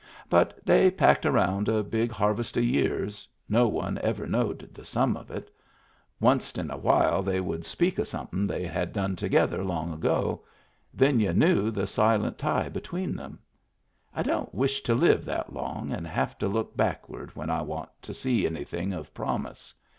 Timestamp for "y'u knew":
11.19-11.69